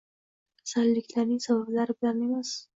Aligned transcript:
kasalliklarning 0.61 1.45
sabablari 1.47 1.99
bilan 2.01 2.29
emas 2.31 2.59